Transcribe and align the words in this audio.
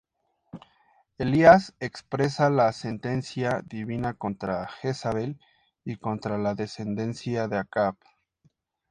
Elías 1.19 1.75
expresa 1.79 2.49
la 2.49 2.73
sentencia 2.73 3.61
divina 3.63 4.15
contra 4.15 4.67
Jezabel 4.67 5.39
y 5.85 5.97
contra 5.97 6.39
la 6.39 6.55
descendencia 6.55 7.47
de 7.47 7.59
Acab. 7.59 7.97